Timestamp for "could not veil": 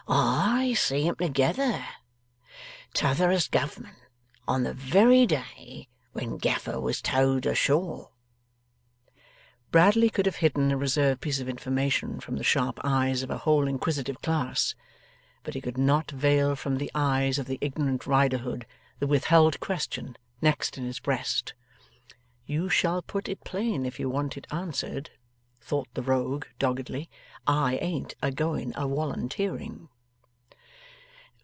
15.61-16.55